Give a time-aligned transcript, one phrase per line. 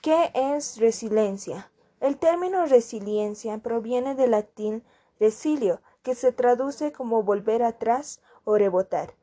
[0.00, 1.72] ¿Qué es resiliencia?
[2.00, 4.84] El término resiliencia proviene del latín
[5.18, 9.14] resilio, que se traduce como volver atrás o rebotar.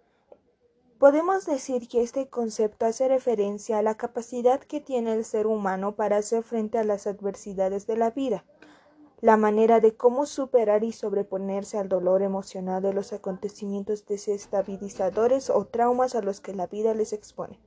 [0.99, 5.95] Podemos decir que este concepto hace referencia a la capacidad que tiene el ser humano
[5.95, 8.43] para hacer frente a las adversidades de la vida,
[9.21, 15.65] la manera de cómo superar y sobreponerse al dolor emocional de los acontecimientos desestabilizadores o
[15.65, 17.61] traumas a los que la vida les expone.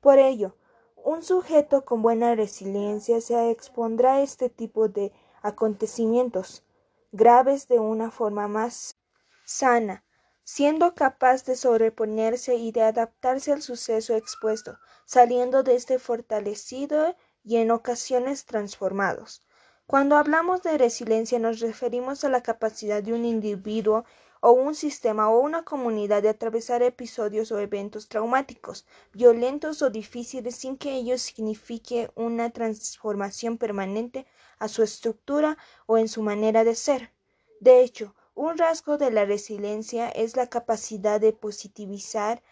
[0.00, 0.56] Por ello,
[1.04, 5.12] un sujeto con buena resiliencia se expondrá a este tipo de
[5.42, 6.64] acontecimientos
[7.10, 8.96] graves de una forma más
[9.44, 10.04] sana,
[10.44, 17.56] siendo capaz de sobreponerse y de adaptarse al suceso expuesto, saliendo de este fortalecido y
[17.56, 19.42] en ocasiones transformados.
[19.86, 24.04] Cuando hablamos de resiliencia nos referimos a la capacidad de un individuo
[24.40, 30.56] o un sistema o una comunidad de atravesar episodios o eventos traumáticos, violentos o difíciles
[30.56, 34.24] sin que ello signifique una transformación permanente
[34.58, 37.12] a su estructura o en su manera de ser.
[37.60, 42.42] De hecho, un rasgo de la resiliencia es la capacidad de positivizar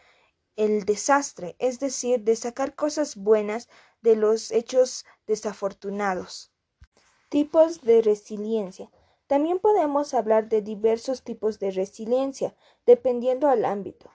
[0.57, 3.69] el desastre, es decir, de sacar cosas buenas
[4.03, 6.53] de los hechos desafortunados.
[7.31, 8.91] Tipos de resiliencia.
[9.29, 14.11] También podemos hablar de diversos tipos de resiliencia, dependiendo al ámbito.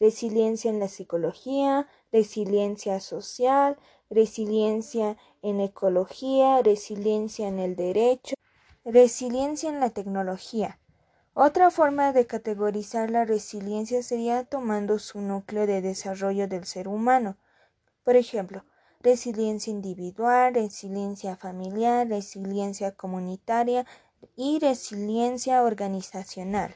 [0.00, 3.76] Resiliencia en la psicología, resiliencia social,
[4.10, 8.34] resiliencia en ecología, resiliencia en el derecho,
[8.84, 10.80] resiliencia en la tecnología.
[11.34, 17.36] Otra forma de categorizar la resiliencia sería tomando su núcleo de desarrollo del ser humano.
[18.02, 18.64] Por ejemplo,
[19.06, 23.86] resiliencia individual, resiliencia familiar, resiliencia comunitaria,
[24.36, 26.74] y resiliencia organizacional.